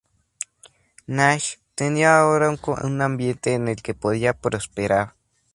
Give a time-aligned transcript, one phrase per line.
[1.05, 5.13] Nash tenía ahora un ambiente en el que podía prosperar.